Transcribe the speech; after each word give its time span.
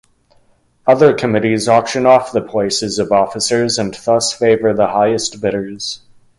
Other 0.87 1.13
committees 1.13 1.69
auction 1.69 2.07
off 2.07 2.31
the 2.31 2.41
places 2.41 2.97
of 2.97 3.11
officers 3.11 3.77
and 3.77 3.93
thus 3.93 4.33
favor 4.33 4.73
the 4.73 4.87
highest 4.87 5.39
bidders. 5.41 6.01